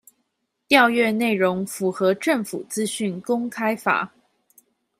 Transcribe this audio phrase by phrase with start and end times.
[0.67, 4.11] 調閱內容符合政府資訊公開法